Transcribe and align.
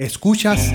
Escuchas 0.00 0.72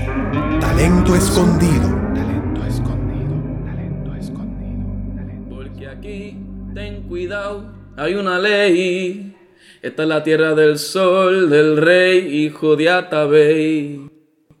Talento 0.60 1.16
Escondido. 1.16 1.88
Talento 2.14 2.64
escondido, 2.64 3.34
talento 3.64 4.14
escondido. 4.14 5.48
Porque 5.50 5.88
aquí, 5.88 6.38
ten 6.72 7.02
cuidado, 7.08 7.74
hay 7.96 8.14
una 8.14 8.38
ley. 8.38 9.34
Esta 9.82 10.04
es 10.04 10.08
la 10.08 10.22
tierra 10.22 10.54
del 10.54 10.78
sol, 10.78 11.50
del 11.50 11.76
rey, 11.76 12.44
hijo 12.44 12.76
de 12.76 12.88
Atabey. 12.88 14.08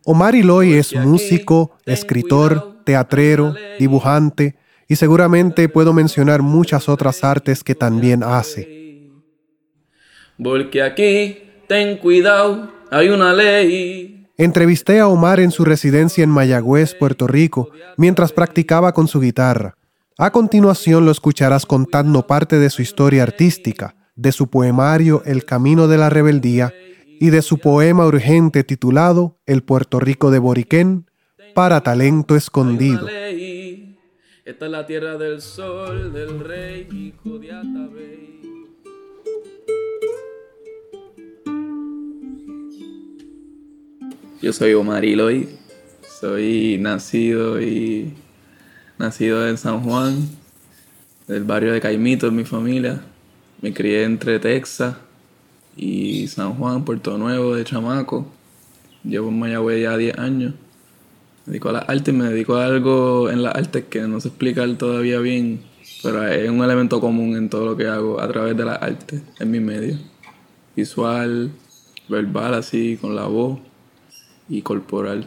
Omar 0.04 0.34
Iloy 0.34 0.72
es 0.72 0.96
músico, 0.96 1.78
escritor, 1.84 2.78
teatrero, 2.82 3.54
dibujante 3.78 4.56
y 4.88 4.96
seguramente 4.96 5.68
puedo 5.68 5.92
mencionar 5.92 6.42
muchas 6.42 6.88
otras 6.88 7.22
artes 7.22 7.62
que 7.62 7.76
también 7.76 8.24
hace. 8.24 9.12
Porque 10.42 10.82
aquí, 10.82 11.38
ten 11.68 11.98
cuidado, 11.98 12.72
hay 12.90 13.10
una 13.10 13.32
ley. 13.32 14.15
Entrevisté 14.38 15.00
a 15.00 15.08
Omar 15.08 15.40
en 15.40 15.50
su 15.50 15.64
residencia 15.64 16.22
en 16.22 16.28
Mayagüez, 16.28 16.94
Puerto 16.94 17.26
Rico, 17.26 17.70
mientras 17.96 18.32
practicaba 18.32 18.92
con 18.92 19.08
su 19.08 19.18
guitarra. 19.18 19.78
A 20.18 20.30
continuación 20.30 21.06
lo 21.06 21.10
escucharás 21.10 21.64
contando 21.64 22.26
parte 22.26 22.58
de 22.58 22.68
su 22.68 22.82
historia 22.82 23.22
artística, 23.22 23.96
de 24.14 24.32
su 24.32 24.48
poemario 24.48 25.22
El 25.24 25.46
Camino 25.46 25.88
de 25.88 25.96
la 25.96 26.10
Rebeldía 26.10 26.74
y 27.18 27.30
de 27.30 27.40
su 27.40 27.58
poema 27.58 28.06
urgente 28.06 28.62
titulado 28.62 29.38
El 29.46 29.62
Puerto 29.62 30.00
Rico 30.00 30.30
de 30.30 30.38
Boriquén 30.38 31.06
para 31.54 31.80
Talento 31.80 32.36
Escondido. 32.36 33.08
Esta 33.08 34.66
es 34.66 34.70
la 34.70 34.86
tierra 34.86 35.16
del 35.16 35.40
sol, 35.40 36.12
del 36.12 36.40
rey, 36.40 36.86
hijo 36.92 37.38
de 37.38 37.52
Atabey. 37.52 38.36
Yo 44.42 44.52
soy 44.52 44.74
Omar 44.74 45.02
Iloy, 45.02 45.48
soy 46.20 46.76
nacido 46.78 47.58
y 47.58 48.12
nacido 48.98 49.48
en 49.48 49.56
San 49.56 49.80
Juan, 49.80 50.28
del 51.26 51.44
barrio 51.44 51.72
de 51.72 51.80
Caimito, 51.80 52.26
en 52.26 52.36
mi 52.36 52.44
familia. 52.44 53.00
Me 53.62 53.72
crié 53.72 54.04
entre 54.04 54.38
Texas 54.38 54.96
y 55.74 56.26
San 56.26 56.52
Juan, 56.52 56.84
Puerto 56.84 57.16
Nuevo, 57.16 57.54
de 57.54 57.64
chamaco. 57.64 58.26
Llevo 59.04 59.30
en 59.30 59.38
Mayagüez 59.38 59.82
ya 59.82 59.96
10 59.96 60.18
años. 60.18 60.52
Me 61.46 61.52
dedico 61.52 61.70
a 61.70 61.72
las 61.72 61.88
artes, 61.88 62.12
me 62.12 62.24
dedico 62.24 62.56
a 62.56 62.66
algo 62.66 63.30
en 63.30 63.42
las 63.42 63.54
artes 63.54 63.84
que 63.88 64.02
no 64.02 64.20
sé 64.20 64.28
explicar 64.28 64.68
todavía 64.76 65.18
bien, 65.20 65.62
pero 66.02 66.28
es 66.28 66.50
un 66.50 66.62
elemento 66.62 67.00
común 67.00 67.36
en 67.36 67.48
todo 67.48 67.64
lo 67.64 67.76
que 67.78 67.86
hago 67.86 68.20
a 68.20 68.28
través 68.28 68.54
de 68.54 68.66
las 68.66 68.82
artes, 68.82 69.22
en 69.40 69.50
mi 69.50 69.60
medio. 69.60 69.98
Visual, 70.76 71.52
verbal, 72.10 72.52
así, 72.52 72.98
con 73.00 73.16
la 73.16 73.24
voz 73.24 73.65
y 74.48 74.62
corporal. 74.62 75.26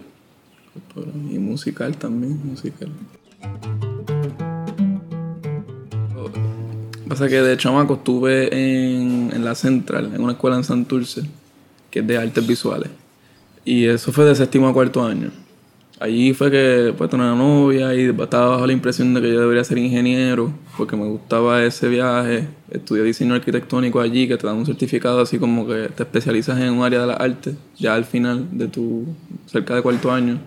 corporal. 0.74 1.14
Y 1.32 1.40
musical 1.40 1.98
también, 1.98 2.40
musical. 2.46 2.90
Pasa 7.08 7.28
que 7.28 7.42
de 7.42 7.58
chamaco 7.58 7.96
estuve 7.96 8.48
en, 8.54 9.32
en 9.34 9.44
la 9.44 9.56
Central, 9.56 10.12
en 10.14 10.22
una 10.22 10.34
escuela 10.34 10.58
en 10.58 10.64
Santurce, 10.64 11.24
que 11.90 12.00
es 12.00 12.08
de 12.08 12.18
artes 12.18 12.46
visuales. 12.46 12.90
Y 13.66 13.86
eso 13.86 14.12
fue 14.12 14.26
de 14.26 14.36
séptimo 14.36 14.68
a 14.68 14.74
cuarto 14.74 15.04
año. 15.04 15.32
Allí 16.02 16.34
fue 16.34 16.50
que 16.50 16.94
pues 16.98 17.10
tenía 17.10 17.34
una 17.34 17.36
novia 17.36 17.94
y 17.94 18.06
estaba 18.06 18.52
bajo 18.52 18.66
la 18.66 18.72
impresión 18.72 19.14
de 19.14 19.22
que 19.22 19.34
yo 19.34 19.42
debería 19.42 19.66
ser 19.66 19.78
ingeniero 19.80 20.54
porque 20.78 20.96
me 20.96 21.06
gustaba 21.06 21.62
ese 21.62 21.90
viaje. 21.90 22.48
Estudié 22.72 23.04
diseño 23.04 23.34
arquitectónico 23.34 24.00
allí 24.00 24.26
que 24.26 24.38
te 24.38 24.48
dan 24.48 24.56
un 24.56 24.66
certificado 24.66 25.20
así 25.20 25.38
como 25.38 25.68
que 25.68 25.90
te 25.90 26.04
especializas 26.04 26.58
en 26.62 26.70
un 26.70 26.86
área 26.86 27.02
de 27.02 27.08
la 27.08 27.16
arte 27.16 27.56
ya 27.78 27.96
al 27.96 28.06
final 28.06 28.48
de 28.58 28.70
tu 28.70 29.08
cerca 29.46 29.76
de 29.76 29.82
cuarto 29.82 30.10
año. 30.10 30.40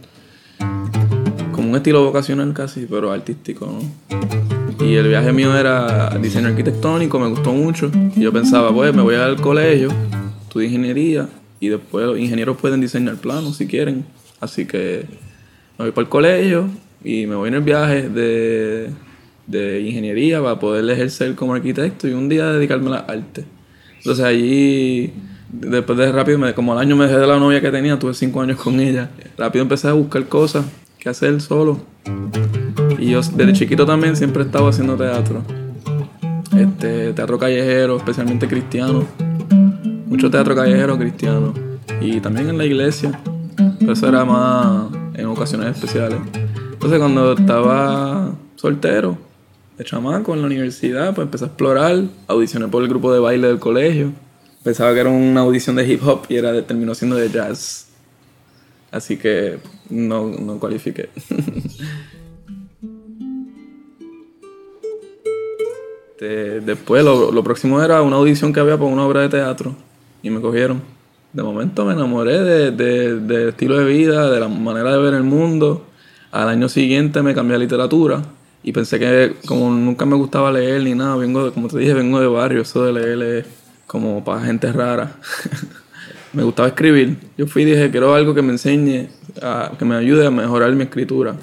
Como 1.52 1.68
un 1.68 1.76
estilo 1.76 2.02
vocacional 2.02 2.54
casi, 2.54 2.86
pero 2.88 3.12
artístico, 3.12 3.66
¿no? 3.66 4.86
Y 4.86 4.94
el 4.94 5.06
viaje 5.06 5.34
mío 5.34 5.54
era 5.54 6.08
diseño 6.18 6.48
arquitectónico, 6.48 7.18
me 7.18 7.28
gustó 7.28 7.52
mucho. 7.52 7.90
Y 8.16 8.20
yo 8.20 8.32
pensaba, 8.32 8.72
pues 8.72 8.94
me 8.94 9.02
voy 9.02 9.16
al 9.16 9.38
colegio, 9.38 9.90
estudio 10.44 10.68
ingeniería 10.68 11.28
y 11.60 11.68
después 11.68 12.06
los 12.06 12.18
ingenieros 12.18 12.56
pueden 12.56 12.80
diseñar 12.80 13.16
planos 13.16 13.58
si 13.58 13.66
quieren. 13.66 14.06
Así 14.40 14.64
que 14.64 15.04
me 15.78 15.86
voy 15.86 15.92
para 15.92 16.02
el 16.02 16.08
colegio 16.08 16.68
y 17.04 17.26
me 17.26 17.34
voy 17.34 17.48
en 17.48 17.54
el 17.54 17.62
viaje 17.62 18.08
de, 18.08 18.90
de 19.46 19.80
ingeniería 19.80 20.42
para 20.42 20.58
poder 20.58 20.88
ejercer 20.90 21.34
como 21.34 21.54
arquitecto 21.54 22.08
y 22.08 22.12
un 22.12 22.28
día 22.28 22.46
dedicarme 22.52 22.88
a 22.88 22.90
la 22.90 22.98
arte. 22.98 23.44
Entonces 23.98 24.24
allí, 24.24 25.12
después 25.52 25.98
de 25.98 26.10
rápido, 26.10 26.38
como 26.54 26.72
al 26.72 26.78
año 26.78 26.96
me 26.96 27.06
dejé 27.06 27.18
de 27.18 27.26
la 27.26 27.38
novia 27.38 27.60
que 27.60 27.70
tenía, 27.70 27.98
tuve 27.98 28.14
cinco 28.14 28.40
años 28.40 28.58
con 28.58 28.80
ella, 28.80 29.10
rápido 29.38 29.62
empecé 29.62 29.88
a 29.88 29.92
buscar 29.92 30.26
cosas 30.26 30.64
que 30.98 31.08
hacer 31.08 31.40
solo. 31.40 31.80
Y 32.98 33.10
yo 33.10 33.20
desde 33.20 33.52
chiquito 33.52 33.84
también 33.86 34.16
siempre 34.16 34.42
he 34.42 34.46
estado 34.46 34.68
haciendo 34.68 34.96
teatro. 34.96 35.42
Este, 36.56 37.12
teatro 37.12 37.38
callejero, 37.38 37.96
especialmente 37.96 38.46
cristiano. 38.46 39.04
Mucho 40.06 40.30
teatro 40.30 40.54
callejero 40.54 40.98
cristiano. 40.98 41.54
Y 42.00 42.20
también 42.20 42.48
en 42.48 42.58
la 42.58 42.64
iglesia. 42.64 43.20
Eso 43.80 44.08
era 44.08 44.24
más 44.24 45.01
en 45.14 45.26
ocasiones 45.26 45.76
especiales. 45.76 46.18
Entonces 46.72 46.98
cuando 46.98 47.32
estaba 47.32 48.32
soltero, 48.56 49.18
de 49.78 49.84
chamaco 49.84 50.34
en 50.34 50.40
la 50.40 50.46
universidad, 50.46 51.14
pues 51.14 51.26
empecé 51.26 51.44
a 51.44 51.48
explorar. 51.48 52.04
Audicioné 52.26 52.68
por 52.68 52.82
el 52.82 52.88
grupo 52.88 53.12
de 53.12 53.20
baile 53.20 53.48
del 53.48 53.58
colegio. 53.58 54.12
Pensaba 54.62 54.92
que 54.94 55.00
era 55.00 55.10
una 55.10 55.40
audición 55.40 55.76
de 55.76 55.90
hip 55.90 56.06
hop 56.06 56.26
y 56.28 56.36
era 56.36 56.60
terminó 56.66 56.94
siendo 56.94 57.16
de 57.16 57.30
jazz. 57.30 57.88
Así 58.90 59.16
que 59.16 59.58
no, 59.88 60.28
no 60.28 60.58
cualifiqué. 60.58 61.08
Este, 66.22 66.60
después 66.60 67.04
lo, 67.04 67.32
lo 67.32 67.42
próximo 67.42 67.82
era 67.82 68.00
una 68.00 68.14
audición 68.14 68.52
que 68.52 68.60
había 68.60 68.76
para 68.76 68.88
una 68.88 69.04
obra 69.04 69.22
de 69.22 69.28
teatro 69.28 69.74
y 70.22 70.30
me 70.30 70.40
cogieron. 70.40 70.80
De 71.32 71.42
momento 71.42 71.84
me 71.84 71.94
enamoré 71.94 72.40
de- 72.40 72.70
de- 72.72 73.20
del 73.20 73.48
estilo 73.50 73.78
de 73.78 73.84
vida, 73.86 74.30
de 74.30 74.38
la 74.40 74.48
manera 74.48 74.92
de 74.92 74.98
ver 74.98 75.14
el 75.14 75.22
mundo. 75.22 75.86
Al 76.30 76.48
año 76.48 76.68
siguiente 76.68 77.22
me 77.22 77.34
cambié 77.34 77.56
a 77.56 77.58
literatura 77.58 78.22
y 78.62 78.72
pensé 78.72 78.98
que 78.98 79.34
como 79.46 79.70
nunca 79.70 80.04
me 80.06 80.16
gustaba 80.16 80.52
leer 80.52 80.82
ni 80.82 80.94
nada, 80.94 81.16
vengo 81.16 81.44
de, 81.44 81.52
como 81.52 81.68
te 81.68 81.78
dije, 81.78 81.94
vengo 81.94 82.20
de 82.20 82.26
barrio, 82.26 82.62
eso 82.62 82.84
de 82.84 82.92
leer 82.92 83.22
es 83.22 83.46
como 83.86 84.22
para 84.24 84.42
gente 84.44 84.70
rara. 84.72 85.16
me 86.32 86.42
gustaba 86.42 86.68
escribir. 86.68 87.16
Yo 87.36 87.46
fui 87.46 87.62
y 87.62 87.64
dije, 87.66 87.90
quiero 87.90 88.14
algo 88.14 88.34
que 88.34 88.42
me 88.42 88.52
enseñe, 88.52 89.08
que 89.78 89.84
me 89.84 89.94
ayude 89.96 90.26
a 90.26 90.30
mejorar 90.30 90.72
mi 90.74 90.84
escritura. 90.84 91.34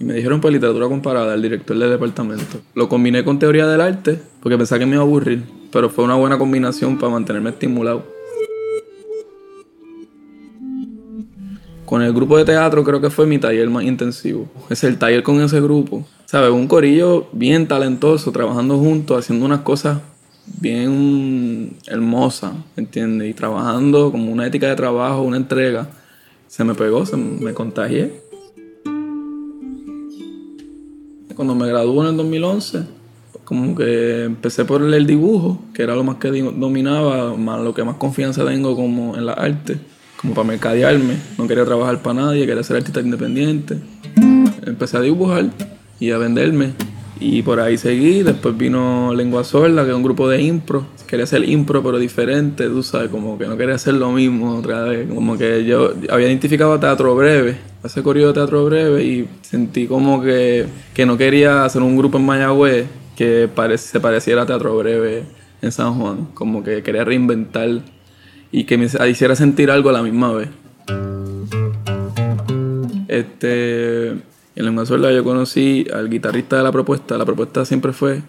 Y 0.00 0.04
me 0.04 0.14
dijeron 0.14 0.40
pues 0.40 0.52
literatura 0.52 0.88
comparada, 0.88 1.34
el 1.34 1.42
director 1.42 1.78
del 1.78 1.90
departamento. 1.90 2.60
Lo 2.74 2.88
combiné 2.88 3.22
con 3.24 3.38
teoría 3.38 3.66
del 3.68 3.80
arte 3.80 4.20
porque 4.42 4.58
pensaba 4.58 4.80
que 4.80 4.86
me 4.86 4.92
iba 4.94 5.02
a 5.02 5.06
aburrir, 5.06 5.42
pero 5.70 5.88
fue 5.90 6.04
una 6.04 6.16
buena 6.16 6.38
combinación 6.38 6.98
para 6.98 7.12
mantenerme 7.12 7.50
estimulado. 7.50 8.04
Con 11.92 12.00
el 12.00 12.14
grupo 12.14 12.38
de 12.38 12.46
teatro 12.46 12.84
creo 12.84 13.02
que 13.02 13.10
fue 13.10 13.26
mi 13.26 13.36
taller 13.36 13.68
más 13.68 13.84
intensivo. 13.84 14.48
Es 14.70 14.82
el 14.82 14.96
taller 14.96 15.22
con 15.22 15.42
ese 15.42 15.60
grupo. 15.60 16.06
¿Sabes? 16.24 16.50
Un 16.50 16.66
corillo 16.66 17.26
bien 17.32 17.68
talentoso, 17.68 18.32
trabajando 18.32 18.78
juntos, 18.78 19.18
haciendo 19.18 19.44
unas 19.44 19.60
cosas 19.60 20.00
bien 20.58 21.76
hermosas, 21.86 22.54
¿entiendes? 22.78 23.28
Y 23.28 23.34
trabajando 23.34 24.10
como 24.10 24.32
una 24.32 24.46
ética 24.46 24.68
de 24.68 24.74
trabajo, 24.74 25.20
una 25.20 25.36
entrega. 25.36 25.90
Se 26.48 26.64
me 26.64 26.74
pegó, 26.74 27.04
se 27.04 27.18
me 27.18 27.52
contagié. 27.52 28.22
Cuando 31.36 31.54
me 31.54 31.68
gradué 31.68 32.04
en 32.04 32.06
el 32.06 32.16
2011, 32.16 32.86
como 33.44 33.74
que 33.74 34.24
empecé 34.24 34.64
por 34.64 34.80
el 34.80 35.06
dibujo, 35.06 35.58
que 35.74 35.82
era 35.82 35.94
lo 35.94 36.04
más 36.04 36.16
que 36.16 36.28
dominaba, 36.30 37.36
lo 37.58 37.74
que 37.74 37.84
más 37.84 37.96
confianza 37.96 38.46
tengo 38.46 38.74
como 38.74 39.14
en 39.14 39.26
la 39.26 39.34
arte, 39.34 39.91
como 40.22 40.34
para 40.34 40.46
mercadearme. 40.46 41.16
No 41.36 41.46
quería 41.46 41.64
trabajar 41.64 42.00
para 42.00 42.22
nadie, 42.22 42.46
quería 42.46 42.62
ser 42.62 42.76
artista 42.78 43.00
independiente. 43.00 43.76
Empecé 44.64 44.96
a 44.96 45.00
dibujar 45.00 45.50
y 46.00 46.10
a 46.12 46.18
venderme. 46.18 46.72
Y 47.20 47.42
por 47.42 47.60
ahí 47.60 47.76
seguí, 47.76 48.22
después 48.22 48.56
vino 48.56 49.14
Lengua 49.14 49.44
Sorda, 49.44 49.84
que 49.84 49.90
es 49.90 49.96
un 49.96 50.02
grupo 50.02 50.28
de 50.28 50.42
impro. 50.42 50.86
Quería 51.06 51.24
hacer 51.24 51.48
impro, 51.48 51.82
pero 51.82 51.98
diferente, 51.98 52.66
tú 52.68 52.82
sabes, 52.82 53.10
como 53.10 53.38
que 53.38 53.46
no 53.46 53.56
quería 53.56 53.74
hacer 53.74 53.94
lo 53.94 54.10
mismo 54.10 54.56
otra 54.56 54.84
vez. 54.84 55.08
Como 55.08 55.36
que 55.36 55.64
yo 55.64 55.92
había 56.10 56.28
identificado 56.28 56.80
teatro 56.80 57.14
breve, 57.14 57.58
ese 57.84 58.02
corrido 58.02 58.28
de 58.28 58.34
teatro 58.34 58.64
breve, 58.64 59.04
y 59.04 59.28
sentí 59.42 59.86
como 59.86 60.22
que, 60.22 60.66
que 60.94 61.06
no 61.06 61.16
quería 61.16 61.64
hacer 61.64 61.82
un 61.82 61.96
grupo 61.96 62.18
en 62.18 62.26
Mayagüez 62.26 62.86
que 63.16 63.48
se 63.76 64.00
pareciera 64.00 64.42
a 64.42 64.46
teatro 64.46 64.76
breve 64.76 65.24
en 65.60 65.70
San 65.70 65.94
Juan. 65.94 66.28
Como 66.34 66.64
que 66.64 66.82
quería 66.82 67.04
reinventar 67.04 67.82
y 68.52 68.64
que 68.64 68.76
me 68.78 68.84
hiciera 68.84 69.34
sentir 69.34 69.70
algo 69.70 69.90
a 69.90 69.94
la 69.94 70.02
misma 70.02 70.32
vez. 70.32 70.48
Este, 73.08 74.08
en 74.08 74.20
Lengua 74.54 74.86
Sorda 74.86 75.12
yo 75.12 75.24
conocí 75.24 75.86
al 75.92 76.08
guitarrista 76.08 76.56
de 76.56 76.62
la 76.62 76.72
propuesta. 76.72 77.18
La 77.18 77.24
propuesta 77.24 77.64
siempre 77.64 77.92
fue, 77.92 78.22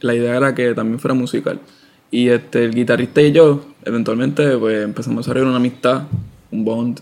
la 0.00 0.14
idea 0.14 0.36
era 0.36 0.54
que 0.54 0.74
también 0.74 0.98
fuera 0.98 1.14
musical. 1.14 1.60
Y 2.10 2.28
este, 2.28 2.64
el 2.64 2.74
guitarrista 2.74 3.20
y 3.22 3.32
yo, 3.32 3.64
eventualmente, 3.84 4.56
pues 4.58 4.84
empezamos 4.84 5.18
a 5.18 5.20
desarrollar 5.20 5.48
una 5.48 5.56
amistad, 5.56 6.02
un 6.50 6.64
bond. 6.64 7.00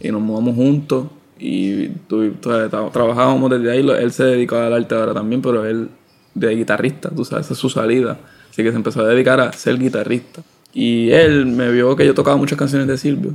y 0.00 0.10
nos 0.10 0.20
mudamos 0.20 0.54
juntos 0.54 1.06
y 1.38 1.88
tra- 2.08 2.90
trabajábamos 2.92 3.50
desde 3.50 3.70
ahí. 3.70 3.86
Él 4.00 4.12
se 4.12 4.24
dedicaba 4.24 4.66
al 4.66 4.72
arte 4.74 4.94
ahora 4.94 5.14
también, 5.14 5.42
pero 5.42 5.64
él 5.64 5.88
de 6.34 6.54
guitarrista, 6.54 7.10
tú 7.10 7.24
sabes, 7.24 7.46
esa 7.46 7.54
es 7.54 7.58
su 7.60 7.68
salida. 7.68 8.18
Así 8.50 8.62
que 8.62 8.70
se 8.70 8.76
empezó 8.76 9.00
a 9.00 9.08
dedicar 9.08 9.40
a 9.40 9.52
ser 9.52 9.78
guitarrista. 9.78 10.42
Y 10.78 11.10
él 11.10 11.46
me 11.46 11.72
vio 11.72 11.96
que 11.96 12.04
yo 12.04 12.12
tocaba 12.12 12.36
muchas 12.36 12.58
canciones 12.58 12.86
de 12.86 12.98
Silvio. 12.98 13.32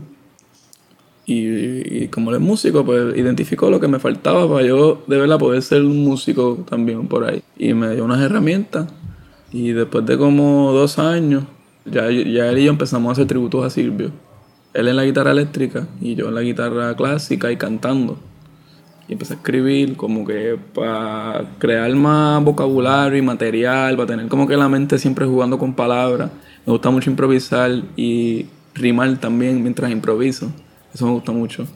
Y, 1.26 2.04
y 2.04 2.08
como 2.10 2.30
él 2.30 2.36
es 2.36 2.42
músico, 2.42 2.86
pues 2.86 3.18
identificó 3.18 3.72
lo 3.72 3.80
que 3.80 3.88
me 3.88 3.98
faltaba 3.98 4.48
para 4.48 4.64
yo 4.64 5.04
de 5.08 5.18
verdad 5.18 5.40
poder 5.40 5.64
ser 5.64 5.82
un 5.82 6.04
músico 6.04 6.64
también 6.70 7.08
por 7.08 7.24
ahí. 7.24 7.42
Y 7.58 7.74
me 7.74 7.96
dio 7.96 8.06
unas 8.06 8.22
herramientas. 8.22 8.90
Y 9.52 9.72
después 9.72 10.06
de 10.06 10.20
como 10.20 10.72
dos 10.72 11.00
años, 11.00 11.46
ya, 11.84 12.12
ya 12.12 12.48
él 12.48 12.60
y 12.60 12.66
yo 12.66 12.72
empezamos 12.72 13.10
a 13.10 13.14
hacer 13.14 13.26
tributos 13.26 13.66
a 13.66 13.72
Silvio. 13.72 14.12
Él 14.76 14.88
en 14.88 14.96
la 14.96 15.04
guitarra 15.04 15.32
eléctrica 15.32 15.88
y 16.00 16.14
yo 16.14 16.28
en 16.28 16.36
la 16.36 16.42
guitarra 16.42 16.96
clásica 16.96 17.52
y 17.52 17.58
cantando. 17.58 18.20
Y 19.12 19.16
empecé 19.16 19.34
a 19.34 19.36
escribir 19.36 19.98
como 19.98 20.26
que 20.26 20.58
para 20.74 21.44
crear 21.60 21.94
más 21.96 22.42
vocabulario 22.46 23.18
y 23.18 23.22
material, 23.22 23.98
para 23.98 24.08
tener 24.08 24.30
como 24.30 24.48
que 24.48 24.56
la 24.56 24.70
mente 24.70 24.98
siempre 24.98 25.26
jugando 25.26 25.58
con 25.58 25.74
palabras. 25.74 26.32
Me 26.66 26.72
gusta 26.72 26.92
mucho 26.92 27.10
improvisar 27.10 27.72
y 27.98 28.46
rimar 28.74 29.18
también 29.18 29.62
mientras 29.62 29.92
improviso. 29.92 30.50
Eso 30.94 31.08
me 31.08 31.12
gusta 31.12 31.34
mucho. 31.34 31.68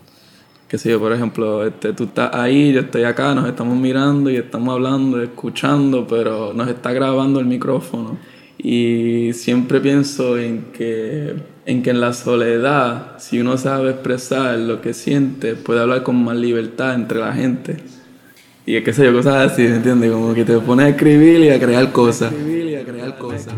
Que 0.70 0.78
sé 0.78 0.92
yo, 0.92 1.00
por 1.02 1.12
ejemplo, 1.12 1.68
este, 1.68 1.92
tú 1.92 2.06
estás 2.06 2.34
ahí, 2.34 2.72
yo 2.72 2.80
estoy 2.80 3.04
acá, 3.04 3.36
nos 3.36 3.50
estamos 3.50 3.78
mirando 3.78 4.30
y 4.30 4.38
estamos 4.38 4.74
hablando, 4.74 5.22
escuchando, 5.22 6.08
pero 6.08 6.54
nos 6.54 6.70
está 6.70 6.94
grabando 6.94 7.42
el 7.42 7.48
micrófono. 7.48 8.18
Y 8.58 9.34
siempre 9.34 9.82
pienso 9.82 10.38
en 10.38 10.68
que, 10.72 11.36
en 11.66 11.82
que 11.82 11.90
en 11.90 12.00
la 12.00 12.14
soledad, 12.14 13.18
si 13.18 13.40
uno 13.40 13.58
sabe 13.58 13.92
expresar 13.92 14.58
lo 14.60 14.82
que 14.82 14.94
siente, 14.94 15.56
puede 15.56 15.82
hablar 15.82 16.04
con 16.04 16.24
más 16.24 16.38
libertad 16.38 16.94
entre 16.94 17.20
la 17.20 17.34
gente. 17.34 17.78
Y 18.68 18.76
es 18.76 18.84
que 18.84 18.94
sé 18.94 19.06
yo, 19.06 19.14
cosas 19.14 19.52
así, 19.52 19.66
¿entiendes? 19.66 20.12
Como 20.12 20.34
que 20.34 20.46
te 20.46 20.58
pones 20.60 20.86
a 20.86 20.90
escribir 20.90 21.42
y 21.42 21.50
a 21.50 21.60
crear 21.60 21.92
cosas. 21.92 22.32
Escribir 22.32 22.66
y 22.68 22.76
a 22.76 22.84
crear 22.84 23.18
cosas. 23.18 23.54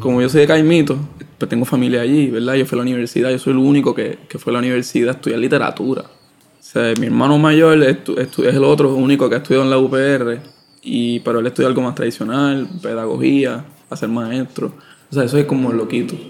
Como 0.00 0.20
yo 0.20 0.28
soy 0.28 0.42
de 0.42 0.46
Caimito, 0.46 0.98
pues 1.38 1.48
tengo 1.48 1.64
familia 1.64 2.02
allí, 2.02 2.30
¿verdad? 2.30 2.54
Yo 2.54 2.66
fui 2.66 2.76
a 2.76 2.80
la 2.80 2.82
universidad, 2.82 3.30
yo 3.30 3.38
soy 3.38 3.54
el 3.54 3.58
único 3.58 3.94
que, 3.94 4.18
que 4.28 4.38
fue 4.38 4.50
a 4.50 4.54
la 4.54 4.58
universidad 4.58 5.08
a 5.08 5.12
estudiar 5.12 5.40
literatura. 5.40 6.02
O 6.02 6.62
sea, 6.62 6.92
mi 7.00 7.06
hermano 7.06 7.38
mayor 7.38 7.82
es 7.82 7.98
el 8.38 8.64
otro 8.64 8.94
único 8.94 9.28
que 9.28 9.34
ha 9.34 9.38
estudiado 9.38 9.64
en 9.64 9.70
la 9.70 9.78
UPR, 9.78 10.40
y, 10.82 11.20
pero 11.20 11.40
él 11.40 11.46
estudia 11.46 11.68
algo 11.68 11.82
más 11.82 11.94
tradicional, 11.94 12.68
pedagogía, 12.82 13.64
a 13.90 13.96
ser 13.96 14.08
maestro. 14.08 14.72
O 15.10 15.14
sea, 15.14 15.24
es 15.24 15.44
como 15.46 15.72
loquito. 15.72 16.14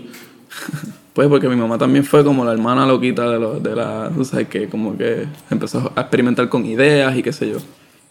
Pues 1.13 1.27
porque 1.29 1.49
mi 1.49 1.57
mamá 1.57 1.77
también 1.77 2.05
fue 2.05 2.25
como 2.25 2.45
la 2.45 2.53
hermana 2.53 2.87
loquita 2.87 3.29
de, 3.29 3.39
los 3.41 3.61
de 3.61 3.75
la, 3.75 4.11
tú 4.15 4.25
sabes, 4.25 4.47
que 4.47 4.69
como 4.69 4.97
que 4.97 5.27
empezó 5.51 5.93
a 5.97 6.03
experimentar 6.03 6.49
con 6.49 6.65
ideas 6.65 7.17
y 7.17 7.23
qué 7.23 7.33
sé 7.33 7.51
yo. 7.51 7.57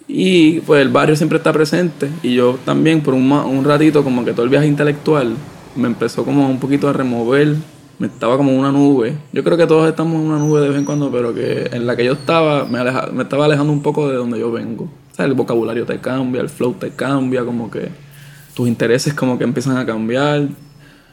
Y 0.05 0.59
pues 0.61 0.81
el 0.81 0.89
barrio 0.89 1.15
siempre 1.15 1.37
está 1.37 1.53
presente 1.53 2.09
y 2.23 2.35
yo 2.35 2.59
también 2.65 3.01
por 3.01 3.13
un, 3.13 3.31
un 3.31 3.63
ratito 3.63 4.03
como 4.03 4.25
que 4.25 4.33
todo 4.33 4.43
el 4.43 4.49
viaje 4.49 4.67
intelectual 4.67 5.33
me 5.77 5.87
empezó 5.87 6.25
como 6.25 6.49
un 6.49 6.59
poquito 6.59 6.89
a 6.89 6.93
remover, 6.93 7.55
me 7.99 8.07
estaba 8.07 8.35
como 8.35 8.53
una 8.53 8.69
nube. 8.71 9.15
Yo 9.31 9.45
creo 9.45 9.55
que 9.57 9.65
todos 9.65 9.87
estamos 9.89 10.15
en 10.15 10.27
una 10.27 10.37
nube 10.37 10.59
de 10.59 10.67
vez 10.69 10.77
en 10.77 10.85
cuando, 10.85 11.09
pero 11.09 11.33
que 11.33 11.69
en 11.71 11.87
la 11.87 11.95
que 11.95 12.03
yo 12.03 12.11
estaba 12.13 12.65
me, 12.65 12.79
aleja- 12.79 13.09
me 13.13 13.23
estaba 13.23 13.45
alejando 13.45 13.71
un 13.71 13.81
poco 13.81 14.09
de 14.09 14.17
donde 14.17 14.37
yo 14.39 14.51
vengo. 14.51 14.83
O 14.83 15.15
sea, 15.15 15.25
el 15.25 15.35
vocabulario 15.35 15.85
te 15.85 15.99
cambia, 15.99 16.41
el 16.41 16.49
flow 16.49 16.73
te 16.73 16.89
cambia, 16.91 17.45
como 17.45 17.71
que 17.71 17.87
tus 18.59 18.67
intereses 18.67 19.13
como 19.13 19.37
que 19.37 19.45
empiezan 19.45 19.77
a 19.77 19.85
cambiar. 19.85 20.49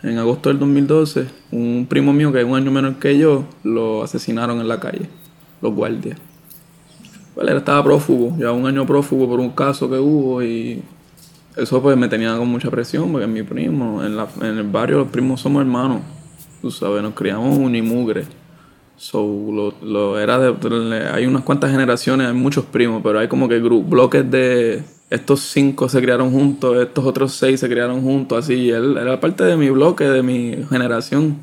En 0.03 0.19
agosto 0.19 0.49
del 0.49 0.59
2012, 0.59 1.27
un 1.53 1.87
primo 1.89 2.13
mío 2.13 2.33
que 2.33 2.41
es 2.41 2.45
un 2.45 2.57
año 2.57 2.73
menor 2.73 2.97
que 2.97 3.17
yo, 3.17 3.45
lo 3.63 4.03
asesinaron 4.03 4.61
en 4.61 4.67
la 4.67 4.81
calle, 4.81 5.09
los 5.63 5.73
guardias. 5.73 6.19
Pues 7.37 7.47
él 7.49 7.57
estaba 7.57 7.85
prófugo, 7.85 8.37
ya 8.37 8.51
un 8.51 8.67
año 8.67 8.85
prófugo 8.85 9.29
por 9.29 9.39
un 9.39 9.51
caso 9.51 9.89
que 9.89 9.97
hubo 9.97 10.43
y 10.43 10.83
eso 11.57 11.81
pues 11.81 11.97
me 11.97 12.09
tenía 12.09 12.37
con 12.37 12.49
mucha 12.49 12.69
presión 12.69 13.13
porque 13.13 13.29
mi 13.29 13.45
primo. 13.45 14.03
En, 14.05 14.17
la- 14.17 14.29
en 14.41 14.59
el 14.59 14.65
barrio 14.65 14.99
los 14.99 15.09
primos 15.09 15.41
somos 15.41 15.61
hermanos, 15.61 16.01
tú 16.61 16.71
sabes, 16.73 17.01
nos 17.01 17.15
criamos 17.15 17.57
unimugre. 17.57 18.25
So, 18.99 19.19
lo, 19.21 19.75
lo 19.83 20.19
era 20.19 20.39
de, 20.39 20.53
de- 20.53 21.09
hay 21.09 21.27
unas 21.27 21.43
cuantas 21.43 21.71
generaciones, 21.71 22.29
hay 22.29 22.35
muchos 22.35 22.65
primos, 22.65 23.03
pero 23.03 23.19
hay 23.19 23.29
como 23.29 23.49
que 23.49 23.59
bloques 23.59 24.31
de 24.31 24.83
estos 25.11 25.41
cinco 25.41 25.89
se 25.89 26.01
criaron 26.01 26.33
juntos, 26.33 26.77
estos 26.79 27.05
otros 27.05 27.33
seis 27.33 27.61
se 27.61 27.69
criaron 27.69 28.03
juntos, 28.03 28.39
así. 28.45 28.71
Él 28.71 28.97
era 28.97 29.21
parte 29.21 29.45
de 29.45 29.57
mi 29.57 29.71
bloque, 29.71 30.05
de 30.05 30.23
mi 30.23 30.65
generación. 30.71 31.37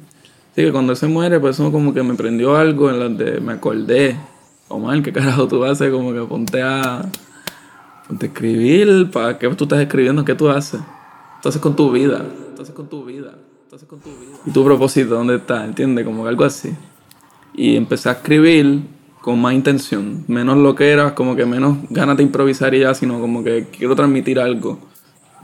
Así 0.51 0.63
que 0.63 0.71
cuando 0.71 0.95
se 0.95 1.07
muere, 1.07 1.39
pues 1.39 1.55
eso 1.59 1.71
como 1.71 1.93
que 1.93 2.03
me 2.03 2.15
prendió 2.15 2.55
algo 2.55 2.89
en 2.89 2.99
donde 2.99 3.39
me 3.39 3.53
acordé. 3.53 4.17
Omar, 4.67 5.01
¿qué 5.03 5.13
carajo 5.13 5.47
tú 5.47 5.63
haces? 5.63 5.91
Como 5.91 6.11
que 6.13 6.21
ponte 6.21 6.61
a, 6.61 7.05
ponte 8.07 8.25
a 8.25 8.29
escribir. 8.29 9.09
¿Para 9.11 9.37
qué 9.37 9.47
tú 9.49 9.63
estás 9.65 9.79
escribiendo? 9.79 10.25
¿Qué 10.25 10.35
tú 10.35 10.49
haces? 10.49 10.81
¿Tú 11.41 11.49
haces 11.49 11.61
con 11.61 11.75
tu 11.75 11.91
vida? 11.91 12.25
¿Tú 12.55 12.61
haces 12.61 12.73
con 12.73 12.87
tu 12.87 13.05
vida? 13.05 13.33
¿Tú 13.69 13.75
haces 13.75 13.87
con 13.87 13.99
tu 13.99 14.09
vida? 14.09 14.37
¿Y 14.45 14.51
tu 14.51 14.63
propósito 14.63 15.15
dónde 15.15 15.35
está? 15.35 15.63
¿Entiendes? 15.65 16.05
Como 16.05 16.23
que 16.23 16.29
algo 16.29 16.43
así. 16.43 16.73
Y 17.53 17.75
empecé 17.75 18.09
a 18.09 18.13
escribir 18.13 18.81
con 19.21 19.39
más 19.39 19.53
intención. 19.53 20.25
Menos 20.27 20.57
lo 20.57 20.75
que 20.75 20.89
era, 20.89 21.15
como 21.15 21.35
que 21.35 21.45
menos 21.45 21.77
ganas 21.89 22.17
de 22.17 22.23
improvisar 22.23 22.73
y 22.73 22.79
ya, 22.79 22.93
sino 22.93 23.19
como 23.19 23.43
que 23.43 23.67
quiero 23.71 23.95
transmitir 23.95 24.39
algo. 24.39 24.79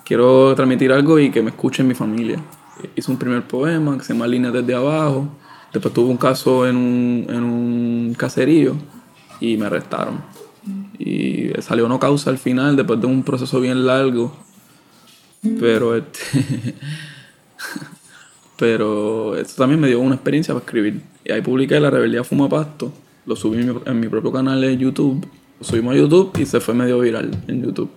Quiero 0.04 0.54
transmitir 0.56 0.92
algo 0.92 1.20
y 1.20 1.30
que 1.30 1.42
me 1.42 1.52
escuche 1.52 1.84
mi 1.84 1.94
familia. 1.94 2.40
Hice 2.96 3.12
un 3.12 3.18
primer 3.18 3.44
poema 3.48 3.98
que 3.98 4.04
se 4.04 4.14
llama 4.14 4.28
Líneas 4.28 4.54
desde 4.54 4.76
abajo. 4.76 5.30
Después 5.72 5.94
tuve 5.94 6.10
un 6.10 6.18
caso 6.18 6.68
en 6.68 6.76
un, 6.76 7.26
en 7.30 7.44
un 7.44 8.16
caserío 8.18 8.76
y 9.40 9.56
me 9.56 9.68
arrestaron. 9.68 10.22
Y 10.98 11.52
salió 11.62 11.88
no 11.88 12.00
causa 12.00 12.30
al 12.32 12.38
final, 12.38 12.76
después 12.76 13.00
de 13.00 13.08
un 13.08 13.24
proceso 13.24 13.62
bien 13.62 13.86
largo. 13.86 14.36
Pero 15.60 15.96
este. 15.96 16.20
Pero 18.60 19.38
esto 19.38 19.56
también 19.56 19.80
me 19.80 19.88
dio 19.88 20.02
una 20.02 20.16
experiencia 20.16 20.54
para 20.54 20.66
escribir. 20.66 21.02
Y 21.24 21.32
ahí 21.32 21.42
publiqué 21.42 21.80
La 21.80 21.90
Rebeldía 21.90 22.26
Fuma 22.26 22.50
Pasto. 22.50 22.92
Lo 23.26 23.36
subí 23.36 23.62
en 23.62 23.74
mi, 23.74 23.80
en 23.86 24.00
mi 24.00 24.10
propio 24.10 24.34
canal 24.34 24.60
de 24.60 24.76
YouTube. 24.76 25.26
Lo 25.60 25.66
subimos 25.66 25.96
a 25.96 25.98
YouTube 25.98 26.38
y 26.38 26.46
se 26.46 26.60
fue 26.60 26.74
medio 26.74 27.00
viral 27.00 27.32
en 27.48 27.64
YouTube. 27.64 27.90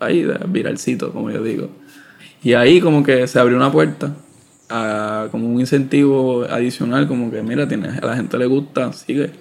Ahí, 0.00 0.26
viralcito, 0.48 1.12
como 1.12 1.30
yo 1.30 1.42
digo. 1.42 1.68
Y 2.42 2.54
ahí 2.54 2.80
como 2.80 3.02
que 3.02 3.26
se 3.26 3.38
abrió 3.38 3.56
una 3.56 3.70
puerta 3.70 4.14
a 4.70 5.28
como 5.30 5.48
un 5.48 5.60
incentivo 5.60 6.44
adicional, 6.44 7.08
como 7.08 7.30
que 7.30 7.42
mira, 7.42 7.66
tiene, 7.68 7.88
a 7.88 8.06
la 8.06 8.16
gente 8.16 8.38
le 8.38 8.46
gusta, 8.46 8.92
sigue, 8.92 9.32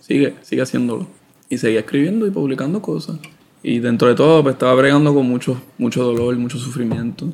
sigue, 0.00 0.34
sigue 0.42 0.62
haciéndolo. 0.62 1.06
Y 1.48 1.58
seguía 1.58 1.80
escribiendo 1.80 2.26
y 2.26 2.30
publicando 2.30 2.80
cosas. 2.80 3.18
Y 3.62 3.80
dentro 3.80 4.08
de 4.08 4.14
todo, 4.14 4.42
pues 4.42 4.54
estaba 4.54 4.74
bregando 4.74 5.14
con 5.14 5.28
mucho, 5.28 5.60
mucho 5.76 6.02
dolor, 6.04 6.36
mucho 6.36 6.58
sufrimiento, 6.58 7.32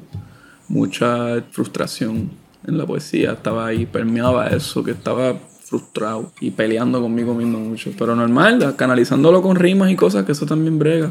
mucha 0.72 1.42
frustración 1.50 2.30
en 2.66 2.78
la 2.78 2.86
poesía. 2.86 3.32
Estaba 3.32 3.66
ahí, 3.66 3.86
permeaba 3.86 4.48
eso, 4.48 4.82
que 4.82 4.92
estaba 4.92 5.34
frustrado 5.60 6.32
y 6.40 6.50
peleando 6.50 7.00
conmigo 7.00 7.34
mismo 7.34 7.58
mucho. 7.60 7.90
Pero 7.96 8.16
normal, 8.16 8.74
canalizándolo 8.76 9.42
con 9.42 9.56
rimas 9.56 9.90
y 9.90 9.96
cosas, 9.96 10.24
que 10.24 10.32
eso 10.32 10.46
también 10.46 10.78
brega. 10.78 11.10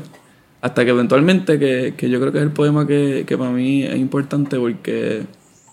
Hasta 0.61 0.83
que 0.83 0.91
eventualmente, 0.91 1.57
que, 1.57 1.93
que 1.95 2.09
yo 2.09 2.19
creo 2.19 2.31
que 2.31 2.39
es 2.39 2.43
el 2.43 2.51
poema 2.51 2.85
que, 2.85 3.23
que 3.25 3.37
para 3.37 3.51
mí 3.51 3.83
es 3.83 3.97
importante 3.97 4.57
porque 4.59 5.23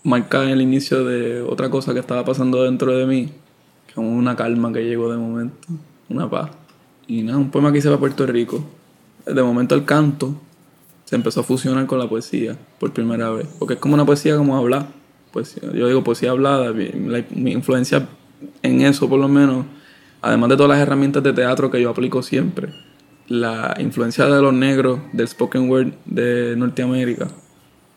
marca 0.02 0.44
el 0.44 0.60
inicio 0.60 1.04
de 1.04 1.42
otra 1.42 1.68
cosa 1.68 1.92
que 1.92 2.00
estaba 2.00 2.24
pasando 2.24 2.62
dentro 2.62 2.96
de 2.96 3.06
mí, 3.06 3.30
como 3.94 4.10
una 4.10 4.36
calma 4.36 4.72
que 4.72 4.84
llegó 4.84 5.10
de 5.10 5.18
momento, 5.18 5.68
una 6.08 6.28
paz. 6.28 6.50
Y 7.06 7.22
nada, 7.22 7.38
un 7.38 7.50
poema 7.50 7.72
que 7.72 7.78
hice 7.78 7.88
para 7.88 8.00
Puerto 8.00 8.26
Rico. 8.26 8.64
De 9.26 9.42
momento 9.42 9.74
el 9.74 9.84
canto 9.84 10.34
se 11.08 11.16
empezó 11.16 11.40
a 11.40 11.42
fusionar 11.42 11.86
con 11.86 11.98
la 11.98 12.06
poesía 12.06 12.54
por 12.78 12.92
primera 12.92 13.30
vez, 13.30 13.46
porque 13.58 13.74
es 13.74 13.80
como 13.80 13.94
una 13.94 14.04
poesía 14.04 14.36
como 14.36 14.54
hablar. 14.58 14.88
Poesía, 15.32 15.62
yo 15.72 15.88
digo 15.88 16.04
poesía 16.04 16.32
hablada, 16.32 16.66
la- 16.70 17.24
mi 17.34 17.52
influencia 17.52 18.06
en 18.62 18.82
eso 18.82 19.08
por 19.08 19.18
lo 19.18 19.26
menos, 19.26 19.64
además 20.20 20.50
de 20.50 20.56
todas 20.56 20.68
las 20.68 20.80
herramientas 20.80 21.22
de 21.22 21.32
teatro 21.32 21.70
que 21.70 21.80
yo 21.80 21.88
aplico 21.88 22.22
siempre, 22.22 22.74
la 23.26 23.74
influencia 23.80 24.26
de 24.26 24.42
los 24.42 24.52
negros 24.52 25.00
del 25.14 25.26
spoken 25.26 25.70
word 25.70 25.92
de 26.04 26.54
Norteamérica 26.58 27.28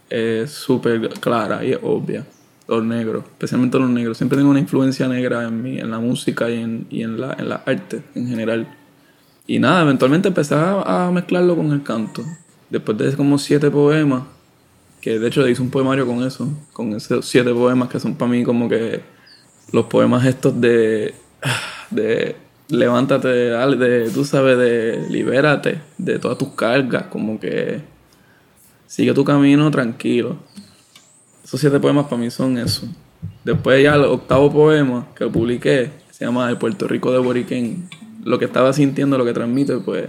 es 0.09 0.51
súper 0.51 1.09
clara 1.19 1.65
y 1.65 1.73
obvia. 1.81 2.25
Los 2.69 2.85
negros, 2.85 3.25
especialmente 3.25 3.77
los 3.77 3.89
negros. 3.89 4.17
Siempre 4.17 4.37
tengo 4.37 4.51
una 4.51 4.59
influencia 4.61 5.05
negra 5.09 5.43
en 5.43 5.61
mí, 5.61 5.79
en 5.79 5.91
la 5.91 5.99
música 5.99 6.49
y 6.49 6.61
en, 6.61 6.87
y 6.89 7.03
en, 7.03 7.19
la, 7.19 7.35
en 7.37 7.49
la 7.49 7.55
arte 7.65 8.03
en 8.15 8.29
general. 8.29 8.73
Y 9.47 9.59
nada, 9.59 9.81
eventualmente 9.81 10.29
empecé 10.29 10.55
a 10.55 11.11
mezclarlo 11.13 11.57
con 11.57 11.73
el 11.73 11.83
canto. 11.83 12.23
Después 12.71 12.97
de 12.97 13.13
como 13.17 13.37
siete 13.37 13.69
poemas, 13.69 14.23
que 15.01 15.19
de 15.19 15.27
hecho 15.27 15.45
hice 15.45 15.61
un 15.61 15.69
poemario 15.69 16.07
con 16.07 16.23
eso, 16.23 16.47
con 16.71 16.93
esos 16.95 17.25
siete 17.25 17.53
poemas 17.53 17.89
que 17.89 17.99
son 17.99 18.15
para 18.15 18.31
mí 18.31 18.45
como 18.45 18.69
que 18.69 19.01
los 19.73 19.87
poemas 19.87 20.25
estos 20.25 20.59
de, 20.61 21.13
de 21.91 22.37
levántate, 22.69 23.27
de, 23.27 24.09
tú 24.09 24.23
sabes, 24.23 24.57
de 24.57 25.05
libérate 25.09 25.81
de 25.97 26.17
todas 26.17 26.37
tus 26.37 26.49
cargas, 26.49 27.07
como 27.07 27.41
que 27.41 27.81
sigue 28.87 29.13
tu 29.13 29.25
camino 29.25 29.69
tranquilo. 29.69 30.37
Esos 31.43 31.59
siete 31.59 31.77
poemas 31.77 32.05
para 32.05 32.21
mí 32.21 32.31
son 32.31 32.57
eso. 32.57 32.87
Después 33.43 33.83
ya 33.83 33.95
el 33.95 34.05
octavo 34.05 34.49
poema 34.49 35.09
que 35.13 35.27
publiqué, 35.27 35.91
se 36.11 36.23
llama 36.23 36.49
El 36.49 36.57
Puerto 36.57 36.87
Rico 36.87 37.11
de 37.11 37.19
Boriquén. 37.19 37.89
Lo 38.23 38.39
que 38.39 38.45
estaba 38.45 38.71
sintiendo, 38.71 39.17
lo 39.17 39.25
que 39.25 39.33
transmite, 39.33 39.77
pues 39.77 40.07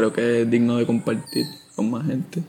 creo 0.00 0.12
que 0.14 0.42
es 0.42 0.50
digno 0.50 0.78
de 0.78 0.86
compartir 0.86 1.44
con 1.76 1.90
más 1.90 2.06
gente. 2.06 2.42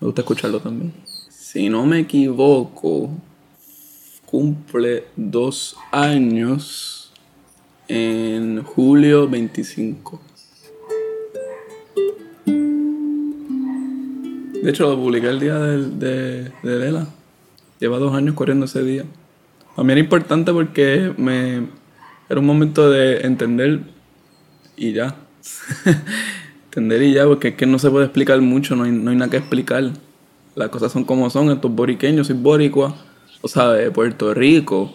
Me 0.00 0.06
gusta 0.06 0.22
escucharlo 0.22 0.58
también. 0.58 0.92
Si 1.28 1.68
no 1.68 1.86
me 1.86 2.00
equivoco, 2.00 3.10
cumple 4.26 5.04
dos 5.14 5.76
años 5.92 7.12
en 7.86 8.64
julio 8.64 9.28
25. 9.28 10.20
De 14.60 14.70
hecho, 14.70 14.88
lo 14.88 14.96
publiqué 14.96 15.28
el 15.28 15.38
día 15.38 15.58
de, 15.60 16.50
de 16.50 16.78
Lela. 16.80 17.06
Lleva 17.78 17.98
dos 17.98 18.12
años 18.12 18.34
corriendo 18.34 18.64
ese 18.64 18.82
día. 18.82 19.04
Para 19.76 19.86
mí 19.86 19.92
era 19.92 20.00
importante 20.00 20.52
porque 20.52 21.12
me, 21.16 21.68
era 22.28 22.40
un 22.40 22.46
momento 22.46 22.90
de 22.90 23.20
entender 23.20 23.82
y 24.76 24.92
ya. 24.92 25.14
entender 26.66 27.02
y 27.02 27.14
ya, 27.14 27.26
porque 27.26 27.48
es 27.48 27.54
que 27.54 27.66
no 27.66 27.78
se 27.78 27.90
puede 27.90 28.06
explicar 28.06 28.40
mucho, 28.40 28.76
no 28.76 28.84
hay, 28.84 28.92
nada 28.92 29.30
que 29.30 29.36
explicar. 29.36 29.90
Las 30.54 30.68
cosas 30.68 30.92
son 30.92 31.04
como 31.04 31.30
son, 31.30 31.50
estos 31.50 31.70
boriqueños, 31.70 32.28
soy 32.28 32.36
boricua, 32.36 32.94
o 33.42 33.48
sea, 33.48 33.70
de 33.70 33.90
Puerto 33.90 34.34
Rico. 34.34 34.92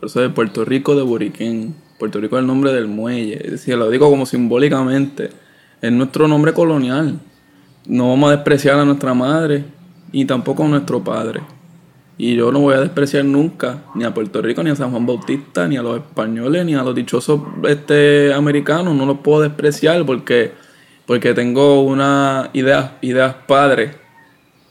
Por 0.00 0.08
eso 0.08 0.20
de 0.20 0.30
Puerto 0.30 0.64
Rico 0.64 0.94
de 0.94 1.02
Boriquén. 1.02 1.74
Puerto 1.98 2.20
Rico 2.20 2.36
es 2.36 2.40
el 2.40 2.46
nombre 2.46 2.72
del 2.72 2.88
muelle. 2.88 3.40
Es 3.44 3.52
decir, 3.52 3.76
lo 3.76 3.90
digo 3.90 4.10
como 4.10 4.26
simbólicamente. 4.26 5.30
Es 5.80 5.92
nuestro 5.92 6.26
nombre 6.28 6.52
colonial. 6.52 7.20
No 7.86 8.08
vamos 8.08 8.28
a 8.30 8.36
despreciar 8.36 8.78
a 8.78 8.84
nuestra 8.84 9.14
madre 9.14 9.64
y 10.12 10.24
tampoco 10.24 10.64
a 10.64 10.68
nuestro 10.68 11.02
padre. 11.04 11.40
Y 12.16 12.36
yo 12.36 12.52
no 12.52 12.60
voy 12.60 12.74
a 12.74 12.80
despreciar 12.80 13.24
nunca 13.24 13.82
ni 13.94 14.04
a 14.04 14.14
Puerto 14.14 14.40
Rico, 14.40 14.62
ni 14.62 14.70
a 14.70 14.76
San 14.76 14.90
Juan 14.90 15.04
Bautista, 15.04 15.66
ni 15.66 15.76
a 15.76 15.82
los 15.82 15.96
españoles, 15.96 16.64
ni 16.64 16.74
a 16.74 16.82
los 16.82 16.94
dichosos 16.94 17.40
este, 17.68 18.32
americanos. 18.32 18.94
No 18.94 19.04
los 19.04 19.18
puedo 19.18 19.42
despreciar 19.42 20.06
porque, 20.06 20.52
porque 21.06 21.34
tengo 21.34 21.82
una 21.82 22.50
ideas, 22.52 22.92
ideas 23.00 23.34
padres. 23.46 23.96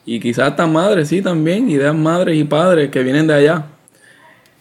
Y 0.06 0.22
quizás 0.22 0.52
hasta 0.52 0.68
madres, 0.68 1.10
sí, 1.10 1.22
también. 1.22 1.70
Ideas 1.70 1.96
madres 1.96 2.38
y 2.38 2.46
padres 2.46 2.90
que 2.90 3.04
vienen 3.04 3.28
de 3.28 3.34
allá. 3.34 3.66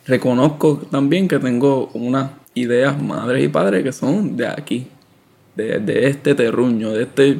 Reconozco 0.04 0.82
también 0.90 1.28
que 1.28 1.38
tengo 1.38 1.88
unas 1.94 2.32
ideas 2.54 3.00
madres 3.00 3.44
y 3.44 3.48
padres 3.48 3.84
que 3.84 3.92
son 3.92 4.36
de 4.36 4.48
aquí. 4.48 4.88
De, 5.54 5.78
de 5.78 6.08
este 6.08 6.34
terruño, 6.34 6.90
de 6.90 7.04
este, 7.04 7.38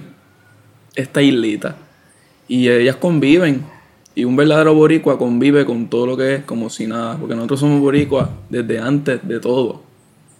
esta 0.95 1.21
islita. 1.21 1.75
Y 2.47 2.69
ellas 2.69 2.97
conviven. 2.97 3.72
Y 4.14 4.25
un 4.25 4.37
verdadero 4.37 4.75
boricua 4.75 5.19
convive 5.19 5.64
con 5.64 5.88
todo 5.88 6.07
lo 6.07 6.16
que 6.16 6.37
es 6.37 6.45
como 6.45 6.69
si 6.69 6.87
nada. 6.87 7.16
Porque 7.16 7.35
nosotros 7.35 7.61
somos 7.61 7.81
boricuas 7.81 8.28
desde 8.50 8.78
antes 8.78 9.26
de 9.26 9.40
todo. 9.40 9.83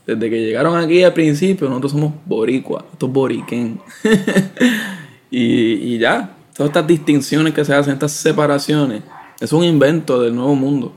Desde 0.07 0.29
que 0.29 0.45
llegaron 0.45 0.77
aquí 0.77 1.03
al 1.03 1.15
principio, 1.15 1.69
nosotros 1.69 1.93
somos 1.93 2.13
boricuas. 2.27 2.85
Esto 2.93 3.11
es 3.29 3.47
y, 5.31 5.95
y 5.95 5.99
ya. 5.99 6.37
Todas 6.55 6.71
estas 6.71 6.87
distinciones 6.87 7.55
que 7.55 7.65
se 7.65 7.75
hacen, 7.75 7.95
estas 7.95 8.13
separaciones, 8.13 9.03
es 9.41 9.53
un 9.53 9.65
invento 9.65 10.21
del 10.21 10.35
nuevo 10.35 10.55
mundo. 10.55 10.93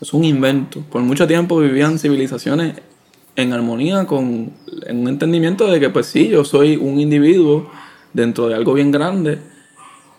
Es 0.00 0.12
un 0.12 0.24
invento. 0.24 0.80
Por 0.90 1.02
mucho 1.02 1.26
tiempo 1.28 1.58
vivían 1.58 1.98
civilizaciones 1.98 2.74
en 3.36 3.52
armonía 3.52 4.04
con 4.06 4.52
en 4.86 4.98
un 4.98 5.08
entendimiento 5.08 5.70
de 5.70 5.80
que 5.80 5.90
pues 5.90 6.06
sí, 6.06 6.28
yo 6.28 6.44
soy 6.44 6.76
un 6.76 7.00
individuo 7.00 7.70
dentro 8.12 8.48
de 8.48 8.54
algo 8.54 8.74
bien 8.74 8.90
grande 8.90 9.38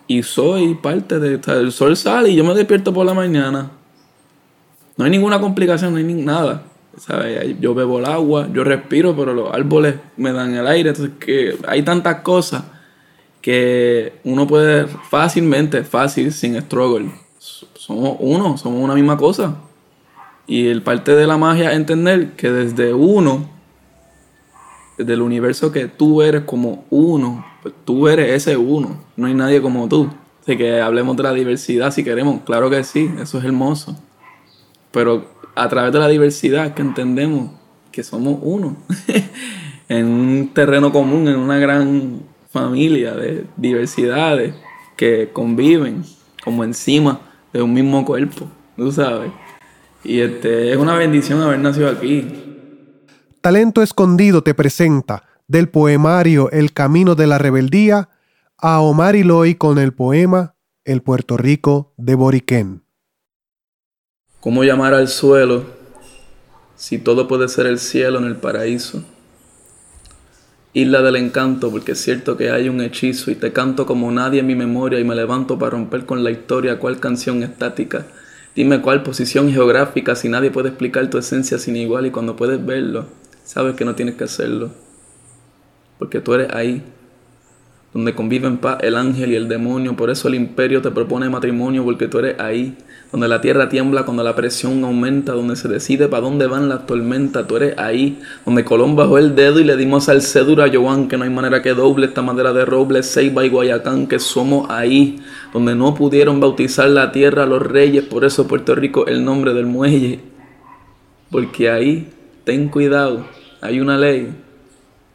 y 0.06 0.22
soy 0.22 0.74
parte 0.74 1.18
de... 1.18 1.36
o 1.36 1.52
el 1.58 1.72
sol 1.72 1.96
sale 1.96 2.30
y 2.30 2.36
yo 2.36 2.44
me 2.44 2.54
despierto 2.54 2.92
por 2.92 3.06
la 3.06 3.14
mañana. 3.14 3.70
No 4.96 5.04
hay 5.04 5.10
ninguna 5.10 5.40
complicación, 5.40 5.92
no 5.92 5.98
hay 5.98 6.04
ni 6.04 6.14
nada. 6.14 6.64
¿sabes? 6.98 7.56
Yo 7.60 7.74
bebo 7.74 7.98
el 7.98 8.06
agua, 8.06 8.48
yo 8.52 8.64
respiro, 8.64 9.16
pero 9.16 9.34
los 9.34 9.52
árboles 9.52 9.96
me 10.16 10.32
dan 10.32 10.54
el 10.54 10.66
aire. 10.66 10.90
Entonces, 10.90 11.14
que 11.18 11.56
hay 11.66 11.82
tantas 11.82 12.20
cosas 12.20 12.64
que 13.40 14.14
uno 14.24 14.46
puede 14.46 14.86
fácilmente, 14.86 15.84
fácil, 15.84 16.32
sin 16.32 16.60
struggle. 16.60 17.10
Somos 17.38 18.16
uno, 18.20 18.56
somos 18.56 18.82
una 18.82 18.94
misma 18.94 19.16
cosa. 19.16 19.56
Y 20.46 20.68
el 20.68 20.82
parte 20.82 21.14
de 21.14 21.26
la 21.26 21.36
magia 21.36 21.70
es 21.70 21.76
entender 21.76 22.32
que 22.32 22.50
desde 22.50 22.94
uno, 22.94 23.48
desde 24.96 25.14
el 25.14 25.22
universo 25.22 25.72
que 25.72 25.88
tú 25.88 26.22
eres 26.22 26.44
como 26.44 26.84
uno, 26.90 27.44
pues 27.64 27.74
tú 27.86 28.08
eres 28.08 28.30
ese 28.30 28.58
uno. 28.58 29.00
No 29.16 29.26
hay 29.26 29.32
nadie 29.32 29.62
como 29.62 29.88
tú. 29.88 30.10
Así 30.42 30.58
que 30.58 30.82
hablemos 30.82 31.16
de 31.16 31.22
la 31.22 31.32
diversidad 31.32 31.90
si 31.90 32.04
queremos. 32.04 32.42
Claro 32.44 32.68
que 32.68 32.84
sí, 32.84 33.10
eso 33.18 33.38
es 33.38 33.44
hermoso. 33.44 33.96
Pero 34.90 35.24
a 35.54 35.66
través 35.70 35.90
de 35.90 35.98
la 35.98 36.08
diversidad 36.08 36.74
que 36.74 36.82
entendemos 36.82 37.52
que 37.90 38.02
somos 38.02 38.38
uno. 38.42 38.76
en 39.88 40.06
un 40.06 40.50
terreno 40.52 40.92
común, 40.92 41.26
en 41.26 41.36
una 41.36 41.56
gran 41.56 42.20
familia 42.52 43.14
de 43.14 43.46
diversidades 43.56 44.54
que 44.94 45.30
conviven 45.32 46.04
como 46.44 46.64
encima 46.64 47.18
de 47.50 47.62
un 47.62 47.72
mismo 47.72 48.04
cuerpo, 48.04 48.46
tú 48.76 48.92
sabes. 48.92 49.32
Y 50.04 50.20
este, 50.20 50.70
es 50.70 50.76
una 50.76 50.96
bendición 50.96 51.40
haber 51.40 51.60
nacido 51.60 51.88
aquí. 51.88 52.26
Talento 53.40 53.80
Escondido 53.80 54.42
te 54.42 54.52
presenta 54.52 55.22
del 55.46 55.68
poemario 55.68 56.50
El 56.50 56.72
Camino 56.72 57.14
de 57.14 57.26
la 57.26 57.38
Rebeldía 57.38 58.08
a 58.56 58.80
Omar 58.80 59.14
Iloy 59.14 59.56
con 59.56 59.78
el 59.78 59.92
poema 59.92 60.56
El 60.84 61.02
Puerto 61.02 61.36
Rico 61.36 61.92
de 61.96 62.14
Boriquén. 62.14 62.82
¿Cómo 64.40 64.64
llamar 64.64 64.94
al 64.94 65.08
suelo 65.08 65.64
si 66.76 66.98
todo 66.98 67.28
puede 67.28 67.48
ser 67.48 67.66
el 67.66 67.78
cielo 67.78 68.18
en 68.18 68.24
el 68.24 68.36
paraíso? 68.36 69.04
Isla 70.72 71.02
del 71.02 71.16
encanto, 71.16 71.70
porque 71.70 71.92
es 71.92 72.00
cierto 72.00 72.36
que 72.36 72.50
hay 72.50 72.68
un 72.68 72.80
hechizo 72.80 73.30
y 73.30 73.36
te 73.36 73.52
canto 73.52 73.86
como 73.86 74.10
nadie 74.10 74.40
en 74.40 74.46
mi 74.46 74.56
memoria 74.56 74.98
y 74.98 75.04
me 75.04 75.14
levanto 75.14 75.58
para 75.58 75.70
romper 75.70 76.04
con 76.04 76.24
la 76.24 76.30
historia 76.30 76.78
cuál 76.78 76.98
canción 76.98 77.42
estática. 77.42 78.06
Dime 78.56 78.80
cuál 78.80 79.02
posición 79.02 79.52
geográfica 79.52 80.16
si 80.16 80.28
nadie 80.28 80.50
puede 80.50 80.70
explicar 80.70 81.08
tu 81.10 81.18
esencia 81.18 81.58
sin 81.58 81.76
igual 81.76 82.06
y 82.06 82.10
cuando 82.10 82.34
puedes 82.34 82.64
verlo, 82.64 83.06
sabes 83.44 83.76
que 83.76 83.84
no 83.84 83.94
tienes 83.94 84.16
que 84.16 84.24
hacerlo. 84.24 84.83
Porque 85.98 86.20
tú 86.20 86.34
eres 86.34 86.52
ahí, 86.52 86.82
donde 87.94 88.12
conviven 88.12 88.58
paz 88.58 88.78
el 88.82 88.96
ángel 88.96 89.30
y 89.30 89.36
el 89.36 89.48
demonio, 89.48 89.94
por 89.94 90.10
eso 90.10 90.26
el 90.26 90.34
imperio 90.34 90.82
te 90.82 90.90
propone 90.90 91.30
matrimonio, 91.30 91.84
porque 91.84 92.08
tú 92.08 92.18
eres 92.18 92.40
ahí, 92.40 92.76
donde 93.12 93.28
la 93.28 93.40
tierra 93.40 93.68
tiembla 93.68 94.04
cuando 94.04 94.24
la 94.24 94.34
presión 94.34 94.82
aumenta, 94.82 95.30
donde 95.30 95.54
se 95.54 95.68
decide 95.68 96.08
para 96.08 96.22
dónde 96.22 96.48
van 96.48 96.68
las 96.68 96.86
tormentas, 96.86 97.46
tú 97.46 97.56
eres 97.56 97.78
ahí, 97.78 98.18
donde 98.44 98.64
Colón 98.64 98.96
bajó 98.96 99.18
el 99.18 99.36
dedo 99.36 99.60
y 99.60 99.64
le 99.64 99.76
dimos 99.76 100.08
al 100.08 100.22
cédula 100.22 100.64
a 100.64 100.72
Joan, 100.74 101.06
que 101.06 101.16
no 101.16 101.22
hay 101.22 101.30
manera 101.30 101.62
que 101.62 101.72
doble 101.72 102.06
esta 102.06 102.20
madera 102.20 102.52
de 102.52 102.64
roble, 102.64 103.04
Ceiba 103.04 103.46
y 103.46 103.48
Guayacán, 103.48 104.08
que 104.08 104.18
somos 104.18 104.68
ahí, 104.68 105.20
donde 105.52 105.76
no 105.76 105.94
pudieron 105.94 106.40
bautizar 106.40 106.90
la 106.90 107.12
tierra 107.12 107.44
a 107.44 107.46
los 107.46 107.62
reyes, 107.62 108.02
por 108.02 108.24
eso 108.24 108.48
Puerto 108.48 108.74
Rico 108.74 109.06
el 109.06 109.24
nombre 109.24 109.54
del 109.54 109.66
muelle, 109.66 110.18
porque 111.30 111.70
ahí, 111.70 112.08
ten 112.42 112.68
cuidado, 112.68 113.24
hay 113.60 113.78
una 113.78 113.96
ley, 113.96 114.34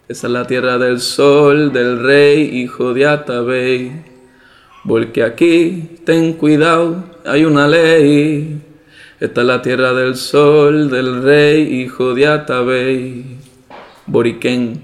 esa 0.09 0.25
es 0.25 0.33
la 0.33 0.47
tierra 0.47 0.79
del 0.79 0.99
sol, 0.99 1.71
del 1.71 2.01
rey, 2.01 2.41
hijo 2.41 2.95
de 2.95 3.05
Atabey. 3.05 3.91
Porque 4.83 5.21
aquí, 5.21 5.97
ten 6.03 6.33
cuidado, 6.33 7.03
hay 7.27 7.45
una 7.45 7.67
ley. 7.67 8.59
Esta 9.19 9.41
es 9.41 9.47
la 9.47 9.61
tierra 9.61 9.93
del 9.93 10.15
sol, 10.15 10.89
del 10.89 11.21
rey, 11.21 11.81
hijo 11.81 12.15
de 12.15 12.25
Atabey. 12.25 13.23
Boriquén, 14.07 14.81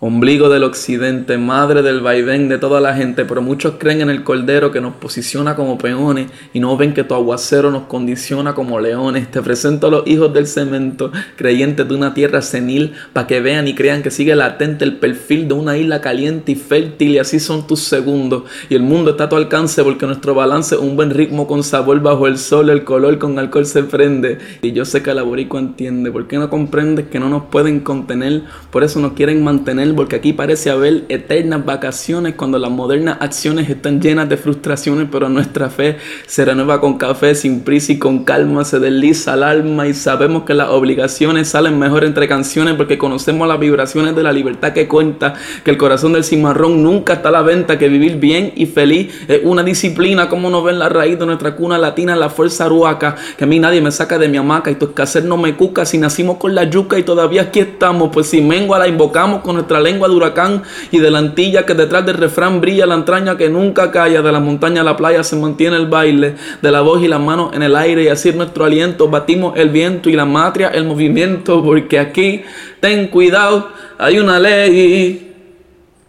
ombligo 0.00 0.48
del 0.48 0.62
occidente, 0.62 1.38
madre 1.38 1.82
del 1.82 2.00
vaivén 2.00 2.48
de 2.48 2.58
toda 2.58 2.80
la 2.80 2.94
gente, 2.94 3.24
pero 3.24 3.42
muchos 3.42 3.74
creen 3.78 4.00
en 4.00 4.10
el 4.10 4.22
cordero 4.22 4.70
que 4.70 4.80
nos 4.80 4.94
posiciona 4.94 5.56
como 5.56 5.76
peones 5.76 6.30
y 6.52 6.60
no 6.60 6.76
ven 6.76 6.94
que 6.94 7.02
tu 7.02 7.14
aguacero 7.14 7.72
nos 7.72 7.84
condiciona 7.84 8.54
como 8.54 8.78
leones. 8.78 9.28
Te 9.28 9.42
presento 9.42 9.88
a 9.88 9.90
los 9.90 10.06
hijos 10.06 10.32
del 10.32 10.46
cemento, 10.46 11.10
creyentes 11.34 11.88
de 11.88 11.94
una 11.94 12.14
tierra 12.14 12.42
senil, 12.42 12.92
para 13.12 13.26
que 13.26 13.40
vean 13.40 13.66
y 13.66 13.74
crean 13.74 14.02
que 14.02 14.12
sigue 14.12 14.36
latente 14.36 14.84
el 14.84 14.98
perfil 14.98 15.48
de 15.48 15.54
una 15.54 15.76
isla 15.76 16.00
caliente 16.00 16.52
y 16.52 16.54
fértil 16.54 17.08
y 17.12 17.18
así 17.18 17.40
son 17.40 17.66
tus 17.66 17.80
segundos. 17.80 18.44
Y 18.68 18.76
el 18.76 18.82
mundo 18.82 19.12
está 19.12 19.24
a 19.24 19.28
tu 19.28 19.34
alcance 19.34 19.82
porque 19.82 20.06
nuestro 20.06 20.32
balance 20.32 20.76
es 20.76 20.80
un 20.80 20.94
buen 20.94 21.10
ritmo 21.10 21.48
con 21.48 21.64
sabor 21.64 22.00
bajo 22.00 22.28
el 22.28 22.38
sol, 22.38 22.70
el 22.70 22.84
color 22.84 23.18
con 23.18 23.36
alcohol 23.36 23.66
se 23.66 23.82
prende. 23.82 24.38
Y 24.62 24.70
yo 24.70 24.84
sé 24.84 25.02
que 25.02 25.10
el 25.10 25.18
aborico 25.18 25.58
entiende, 25.58 26.12
¿por 26.12 26.28
qué 26.28 26.38
no 26.38 26.48
comprendes 26.48 27.08
que 27.08 27.18
no 27.18 27.28
nos 27.28 27.46
pueden 27.46 27.80
contener? 27.80 28.42
Por 28.70 28.84
eso 28.84 29.00
nos 29.00 29.14
quieren 29.14 29.42
mantener 29.42 29.87
porque 29.94 30.16
aquí 30.16 30.32
parece 30.32 30.70
haber 30.70 31.04
eternas 31.08 31.64
vacaciones 31.64 32.34
cuando 32.34 32.58
las 32.58 32.70
modernas 32.70 33.18
acciones 33.20 33.68
están 33.68 34.00
llenas 34.00 34.28
de 34.28 34.36
frustraciones, 34.36 35.08
pero 35.10 35.28
nuestra 35.28 35.70
fe 35.70 35.96
se 36.26 36.44
renueva 36.44 36.80
con 36.80 36.98
café, 36.98 37.34
sin 37.34 37.60
prisa 37.60 37.92
y 37.92 37.98
con 37.98 38.24
calma, 38.24 38.64
se 38.64 38.78
desliza 38.78 39.34
el 39.34 39.42
alma 39.42 39.86
y 39.86 39.94
sabemos 39.94 40.44
que 40.44 40.54
las 40.54 40.70
obligaciones 40.70 41.48
salen 41.48 41.78
mejor 41.78 42.04
entre 42.04 42.28
canciones 42.28 42.74
porque 42.74 42.98
conocemos 42.98 43.46
las 43.48 43.58
vibraciones 43.58 44.14
de 44.16 44.22
la 44.22 44.32
libertad 44.32 44.72
que 44.72 44.88
cuenta, 44.88 45.34
que 45.64 45.70
el 45.70 45.78
corazón 45.78 46.12
del 46.12 46.24
cimarrón 46.24 46.82
nunca 46.82 47.14
está 47.14 47.28
a 47.28 47.32
la 47.32 47.42
venta, 47.42 47.78
que 47.78 47.88
vivir 47.88 48.16
bien 48.16 48.52
y 48.56 48.66
feliz 48.66 49.12
es 49.28 49.40
una 49.44 49.62
disciplina, 49.62 50.28
como 50.28 50.50
nos 50.50 50.64
ven 50.64 50.78
la 50.78 50.88
raíz 50.88 51.18
de 51.18 51.26
nuestra 51.26 51.54
cuna 51.56 51.78
latina, 51.78 52.16
la 52.16 52.30
fuerza 52.30 52.64
aruaca, 52.64 53.16
que 53.36 53.44
a 53.44 53.46
mí 53.46 53.58
nadie 53.58 53.80
me 53.80 53.90
saca 53.90 54.18
de 54.18 54.28
mi 54.28 54.36
hamaca 54.36 54.70
y 54.70 54.74
tu 54.74 54.86
escasez 54.86 55.24
no 55.24 55.36
me 55.36 55.56
cuca 55.56 55.84
si 55.84 55.98
nacimos 55.98 56.38
con 56.38 56.54
la 56.54 56.64
yuca 56.64 56.98
y 56.98 57.02
todavía 57.02 57.42
aquí 57.42 57.60
estamos, 57.60 58.10
pues 58.12 58.28
si 58.28 58.40
mengua 58.40 58.78
la 58.78 58.88
invocamos 58.88 59.42
con 59.42 59.56
nuestra 59.56 59.77
lengua 59.80 60.08
de 60.08 60.14
huracán 60.14 60.62
y 60.90 60.98
de 60.98 61.10
la 61.10 61.18
antilla 61.18 61.66
que 61.66 61.74
detrás 61.74 62.04
del 62.06 62.16
refrán 62.16 62.60
brilla 62.60 62.86
la 62.86 62.94
entraña 62.94 63.36
que 63.36 63.48
nunca 63.48 63.90
calla, 63.90 64.22
de 64.22 64.32
la 64.32 64.40
montaña 64.40 64.80
a 64.80 64.84
la 64.84 64.96
playa 64.96 65.22
se 65.22 65.36
mantiene 65.36 65.76
el 65.76 65.86
baile, 65.86 66.34
de 66.60 66.70
la 66.70 66.80
voz 66.80 67.02
y 67.02 67.08
las 67.08 67.20
manos 67.20 67.54
en 67.54 67.62
el 67.62 67.76
aire 67.76 68.04
y 68.04 68.08
así 68.08 68.32
nuestro 68.32 68.64
aliento 68.64 69.08
batimos 69.08 69.56
el 69.56 69.70
viento 69.70 70.10
y 70.10 70.14
la 70.14 70.24
matria 70.24 70.68
el 70.68 70.84
movimiento, 70.84 71.62
porque 71.62 71.98
aquí 71.98 72.42
ten 72.80 73.08
cuidado, 73.08 73.68
hay 73.98 74.18
una 74.18 74.38
ley. 74.38 75.24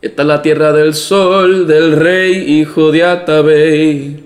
Esta 0.01 0.21
es 0.21 0.27
la 0.27 0.41
tierra 0.41 0.71
del 0.71 0.93
sol, 0.93 1.67
del 1.67 1.97
rey, 1.97 2.59
hijo 2.59 2.91
de 2.91 3.03
Atabey. 3.03 4.23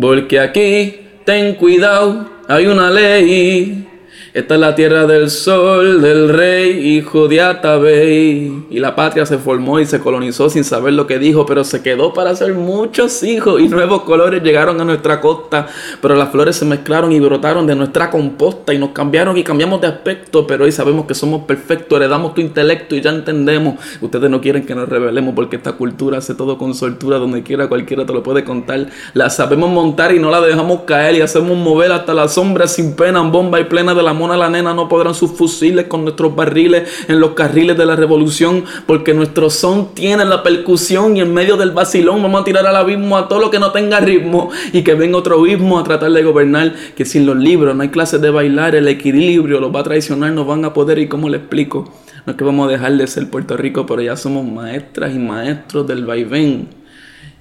Porque 0.00 0.40
aquí, 0.40 1.00
ten 1.26 1.54
cuidado, 1.56 2.30
hay 2.48 2.66
una 2.66 2.90
ley. 2.90 3.91
Esta 4.34 4.54
es 4.54 4.60
la 4.60 4.74
tierra 4.74 5.04
del 5.04 5.28
sol, 5.28 6.00
del 6.00 6.30
rey, 6.30 6.96
hijo 6.96 7.28
de 7.28 7.42
Atabey. 7.42 8.64
Y 8.70 8.78
la 8.78 8.96
patria 8.96 9.26
se 9.26 9.36
formó 9.36 9.78
y 9.78 9.84
se 9.84 10.00
colonizó 10.00 10.48
sin 10.48 10.64
saber 10.64 10.94
lo 10.94 11.06
que 11.06 11.18
dijo, 11.18 11.44
pero 11.44 11.64
se 11.64 11.82
quedó 11.82 12.14
para 12.14 12.30
hacer 12.30 12.54
muchos 12.54 13.22
hijos 13.24 13.60
y 13.60 13.68
nuevos 13.68 14.04
colores 14.04 14.42
llegaron 14.42 14.80
a 14.80 14.86
nuestra 14.86 15.20
costa. 15.20 15.66
Pero 16.00 16.14
las 16.14 16.30
flores 16.30 16.56
se 16.56 16.64
mezclaron 16.64 17.12
y 17.12 17.20
brotaron 17.20 17.66
de 17.66 17.74
nuestra 17.74 18.10
composta 18.10 18.72
y 18.72 18.78
nos 18.78 18.92
cambiaron 18.92 19.36
y 19.36 19.44
cambiamos 19.44 19.82
de 19.82 19.88
aspecto. 19.88 20.46
Pero 20.46 20.64
hoy 20.64 20.72
sabemos 20.72 21.04
que 21.04 21.12
somos 21.12 21.42
perfectos, 21.42 21.94
heredamos 21.98 22.32
tu 22.32 22.40
intelecto 22.40 22.96
y 22.96 23.02
ya 23.02 23.10
entendemos. 23.10 23.74
Ustedes 24.00 24.30
no 24.30 24.40
quieren 24.40 24.64
que 24.64 24.74
nos 24.74 24.88
revelemos 24.88 25.34
porque 25.34 25.56
esta 25.56 25.72
cultura 25.72 26.16
hace 26.16 26.34
todo 26.34 26.56
con 26.56 26.74
soltura, 26.74 27.18
donde 27.18 27.42
quiera 27.42 27.68
cualquiera 27.68 28.06
te 28.06 28.14
lo 28.14 28.22
puede 28.22 28.44
contar. 28.44 28.86
La 29.12 29.28
sabemos 29.28 29.68
montar 29.68 30.14
y 30.14 30.18
no 30.18 30.30
la 30.30 30.40
dejamos 30.40 30.84
caer 30.86 31.16
y 31.16 31.20
hacemos 31.20 31.54
mover 31.54 31.92
hasta 31.92 32.14
la 32.14 32.28
sombra 32.28 32.66
sin 32.66 32.96
pena, 32.96 33.20
en 33.20 33.30
bomba 33.30 33.60
y 33.60 33.64
plena 33.64 33.92
de 33.92 34.02
la 34.02 34.21
a 34.30 34.36
la 34.36 34.48
nena 34.48 34.74
no 34.74 34.88
podrán 34.88 35.14
sus 35.14 35.32
fusiles 35.32 35.86
con 35.86 36.04
nuestros 36.04 36.36
barriles 36.36 36.88
en 37.08 37.18
los 37.18 37.30
carriles 37.30 37.76
de 37.76 37.86
la 37.86 37.96
revolución, 37.96 38.64
porque 38.86 39.14
nuestro 39.14 39.50
son 39.50 39.94
tiene 39.94 40.24
la 40.24 40.42
percusión 40.42 41.16
y 41.16 41.20
en 41.20 41.34
medio 41.34 41.56
del 41.56 41.72
vacilón 41.72 42.22
vamos 42.22 42.42
a 42.42 42.44
tirar 42.44 42.66
al 42.66 42.76
abismo 42.76 43.16
a 43.16 43.28
todo 43.28 43.40
lo 43.40 43.50
que 43.50 43.58
no 43.58 43.72
tenga 43.72 44.00
ritmo 44.00 44.50
y 44.72 44.82
que 44.82 44.94
venga 44.94 45.18
otro 45.18 45.40
abismo 45.40 45.78
a 45.78 45.84
tratar 45.84 46.12
de 46.12 46.22
gobernar, 46.22 46.74
que 46.94 47.04
sin 47.04 47.26
los 47.26 47.36
libros 47.36 47.74
no 47.74 47.82
hay 47.82 47.88
clases 47.88 48.20
de 48.20 48.30
bailar, 48.30 48.74
el 48.74 48.88
equilibrio 48.88 49.60
los 49.60 49.74
va 49.74 49.80
a 49.80 49.84
traicionar, 49.84 50.32
nos 50.32 50.46
van 50.46 50.64
a 50.64 50.72
poder 50.72 50.98
y 50.98 51.08
cómo 51.08 51.28
le 51.28 51.38
explico. 51.38 51.92
No 52.24 52.32
es 52.32 52.36
que 52.38 52.44
vamos 52.44 52.68
a 52.68 52.72
dejar 52.72 52.92
de 52.92 53.06
ser 53.06 53.28
Puerto 53.30 53.56
Rico, 53.56 53.84
pero 53.84 54.00
ya 54.00 54.16
somos 54.16 54.46
maestras 54.46 55.12
y 55.14 55.18
maestros 55.18 55.86
del 55.88 56.04
vaivén 56.04 56.68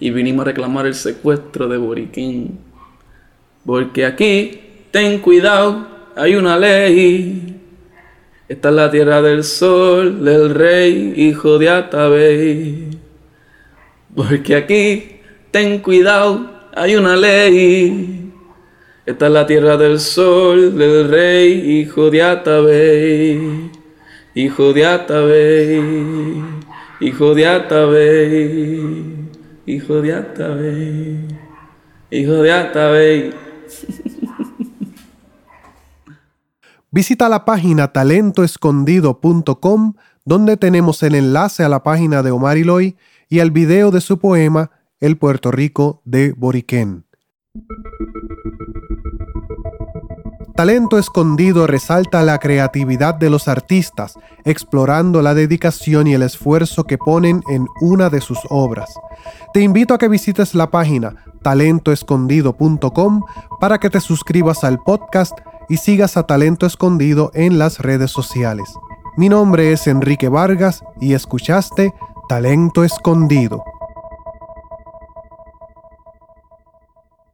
y 0.01 0.09
vinimos 0.09 0.41
a 0.41 0.45
reclamar 0.45 0.87
el 0.87 0.95
secuestro 0.95 1.67
de 1.67 1.77
Boriquín. 1.77 2.59
Porque 3.65 4.05
aquí, 4.05 4.59
ten 4.89 5.19
cuidado, 5.19 5.87
hay 6.15 6.35
una 6.35 6.57
ley. 6.57 7.59
Esta 8.47 8.69
es 8.69 8.75
la 8.75 8.91
tierra 8.91 9.21
del 9.21 9.43
sol, 9.43 10.23
del 10.23 10.53
rey, 10.53 11.13
hijo 11.15 11.57
de 11.57 11.69
Atabey. 11.69 12.89
Porque 14.15 14.55
aquí, 14.55 15.21
ten 15.51 15.79
cuidado, 15.79 16.49
hay 16.73 16.95
una 16.95 17.15
ley. 17.15 18.31
Esta 19.05 19.27
es 19.27 19.31
la 19.31 19.47
tierra 19.47 19.77
del 19.77 19.99
sol, 19.99 20.77
del 20.77 21.09
rey, 21.09 21.79
hijo 21.79 22.09
de 22.09 22.21
Atabey. 22.21 23.71
Hijo 24.33 24.71
de 24.71 24.85
Atabey, 24.85 25.81
hijo 27.01 27.35
de 27.35 27.47
Atabey, 27.47 28.81
hijo 29.65 30.01
de 30.01 30.13
Atabey, 30.13 31.17
hijo 32.09 32.33
de 32.41 32.51
Atabey. 32.53 33.33
Visita 36.93 37.29
la 37.29 37.45
página 37.45 37.93
talentoescondido.com 37.93 39.93
donde 40.25 40.57
tenemos 40.57 41.01
el 41.03 41.15
enlace 41.15 41.63
a 41.63 41.69
la 41.69 41.83
página 41.83 42.21
de 42.21 42.31
Omar 42.31 42.57
Iloy 42.57 42.97
y 43.29 43.39
al 43.39 43.51
video 43.51 43.91
de 43.91 44.01
su 44.01 44.19
poema 44.19 44.71
El 44.99 45.17
Puerto 45.17 45.51
Rico 45.51 46.01
de 46.03 46.33
Boriquén. 46.33 47.05
Talento 50.53 50.97
Escondido 50.97 51.65
resalta 51.65 52.23
la 52.23 52.39
creatividad 52.39 53.15
de 53.15 53.29
los 53.29 53.47
artistas, 53.47 54.15
explorando 54.43 55.21
la 55.21 55.33
dedicación 55.33 56.07
y 56.07 56.13
el 56.13 56.23
esfuerzo 56.23 56.83
que 56.83 56.97
ponen 56.97 57.41
en 57.49 57.67
una 57.79 58.09
de 58.09 58.19
sus 58.19 58.39
obras. 58.49 58.93
Te 59.53 59.61
invito 59.61 59.93
a 59.93 59.97
que 59.97 60.09
visites 60.09 60.55
la 60.55 60.69
página 60.69 61.15
talentoescondido.com 61.41 63.23
para 63.61 63.79
que 63.79 63.89
te 63.89 64.01
suscribas 64.01 64.65
al 64.65 64.83
podcast 64.83 65.39
y 65.71 65.77
sigas 65.77 66.17
a 66.17 66.23
Talento 66.23 66.65
Escondido 66.65 67.31
en 67.33 67.57
las 67.57 67.79
redes 67.79 68.11
sociales. 68.11 68.73
Mi 69.15 69.29
nombre 69.29 69.71
es 69.71 69.87
Enrique 69.87 70.27
Vargas 70.27 70.83
y 70.99 71.13
escuchaste 71.13 71.93
Talento 72.27 72.83
Escondido. 72.83 73.63